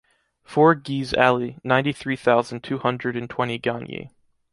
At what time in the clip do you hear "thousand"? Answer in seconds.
2.15-2.63